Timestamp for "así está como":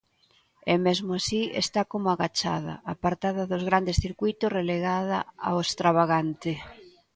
1.19-2.07